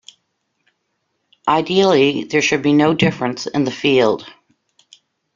[1.47, 4.25] Ideally there should be no difference in the field.